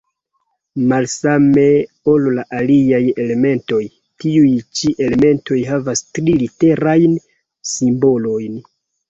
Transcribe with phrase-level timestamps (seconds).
[0.91, 1.65] Malsame
[2.13, 3.83] ol la aliaj elementoj,
[4.25, 4.49] tiuj
[4.81, 7.17] ĉi elementoj havas tri-literajn
[7.75, 8.59] simbolojn.